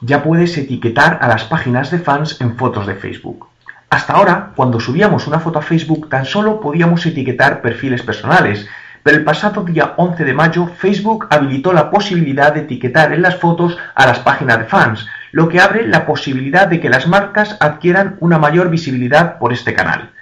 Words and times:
Ya 0.00 0.22
puedes 0.22 0.56
etiquetar 0.56 1.18
a 1.20 1.26
las 1.26 1.42
páginas 1.44 1.90
de 1.90 1.98
fans 1.98 2.40
en 2.40 2.56
fotos 2.56 2.86
de 2.86 2.94
Facebook. 2.94 3.48
Hasta 3.90 4.12
ahora, 4.12 4.52
cuando 4.54 4.78
subíamos 4.78 5.26
una 5.26 5.40
foto 5.40 5.58
a 5.58 5.62
Facebook, 5.62 6.08
tan 6.08 6.24
solo 6.24 6.60
podíamos 6.60 7.04
etiquetar 7.04 7.60
perfiles 7.60 8.02
personales, 8.02 8.68
pero 9.02 9.16
el 9.16 9.24
pasado 9.24 9.64
día 9.64 9.94
11 9.96 10.24
de 10.24 10.34
mayo 10.34 10.68
Facebook 10.68 11.26
habilitó 11.30 11.72
la 11.72 11.90
posibilidad 11.90 12.52
de 12.52 12.60
etiquetar 12.60 13.12
en 13.12 13.22
las 13.22 13.36
fotos 13.38 13.76
a 13.96 14.06
las 14.06 14.20
páginas 14.20 14.60
de 14.60 14.66
fans, 14.66 15.04
lo 15.32 15.48
que 15.48 15.60
abre 15.60 15.88
la 15.88 16.06
posibilidad 16.06 16.68
de 16.68 16.78
que 16.78 16.90
las 16.90 17.08
marcas 17.08 17.56
adquieran 17.58 18.18
una 18.20 18.38
mayor 18.38 18.70
visibilidad 18.70 19.38
por 19.38 19.52
este 19.52 19.74
canal. 19.74 20.12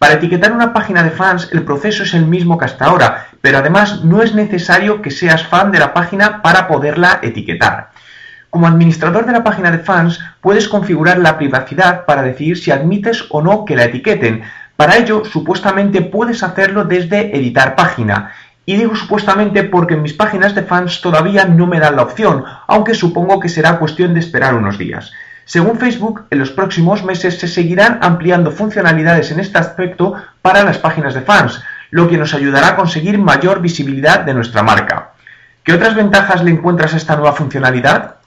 Para 0.00 0.14
etiquetar 0.14 0.50
una 0.50 0.72
página 0.72 1.04
de 1.04 1.10
fans 1.10 1.50
el 1.52 1.62
proceso 1.62 2.02
es 2.02 2.14
el 2.14 2.26
mismo 2.26 2.58
que 2.58 2.64
hasta 2.64 2.86
ahora, 2.86 3.26
pero 3.40 3.58
además 3.58 4.02
no 4.02 4.22
es 4.22 4.34
necesario 4.34 5.02
que 5.02 5.12
seas 5.12 5.46
fan 5.46 5.70
de 5.70 5.78
la 5.78 5.94
página 5.94 6.42
para 6.42 6.66
poderla 6.66 7.20
etiquetar. 7.22 7.89
Como 8.50 8.66
administrador 8.66 9.26
de 9.26 9.32
la 9.32 9.44
página 9.44 9.70
de 9.70 9.78
fans, 9.78 10.18
puedes 10.40 10.68
configurar 10.68 11.18
la 11.18 11.38
privacidad 11.38 12.04
para 12.04 12.22
decidir 12.22 12.58
si 12.58 12.72
admites 12.72 13.24
o 13.30 13.40
no 13.40 13.64
que 13.64 13.76
la 13.76 13.84
etiqueten. 13.84 14.42
Para 14.76 14.96
ello, 14.96 15.24
supuestamente 15.24 16.02
puedes 16.02 16.42
hacerlo 16.42 16.84
desde 16.84 17.36
editar 17.36 17.76
página. 17.76 18.32
Y 18.66 18.76
digo 18.76 18.96
supuestamente 18.96 19.62
porque 19.62 19.94
en 19.94 20.02
mis 20.02 20.14
páginas 20.14 20.54
de 20.56 20.64
fans 20.64 21.00
todavía 21.00 21.44
no 21.44 21.68
me 21.68 21.78
dan 21.78 21.94
la 21.94 22.02
opción, 22.02 22.44
aunque 22.66 22.94
supongo 22.94 23.38
que 23.38 23.48
será 23.48 23.78
cuestión 23.78 24.14
de 24.14 24.20
esperar 24.20 24.54
unos 24.54 24.78
días. 24.78 25.12
Según 25.44 25.78
Facebook, 25.78 26.26
en 26.30 26.40
los 26.40 26.50
próximos 26.50 27.04
meses 27.04 27.38
se 27.38 27.48
seguirán 27.48 28.00
ampliando 28.02 28.50
funcionalidades 28.50 29.30
en 29.30 29.40
este 29.40 29.58
aspecto 29.58 30.14
para 30.42 30.64
las 30.64 30.78
páginas 30.78 31.14
de 31.14 31.22
fans, 31.22 31.62
lo 31.90 32.08
que 32.08 32.18
nos 32.18 32.34
ayudará 32.34 32.68
a 32.68 32.76
conseguir 32.76 33.18
mayor 33.18 33.60
visibilidad 33.60 34.20
de 34.20 34.34
nuestra 34.34 34.62
marca. 34.62 35.12
¿Qué 35.64 35.72
otras 35.72 35.94
ventajas 35.94 36.42
le 36.42 36.50
encuentras 36.50 36.94
a 36.94 36.96
esta 36.96 37.16
nueva 37.16 37.32
funcionalidad? 37.32 38.19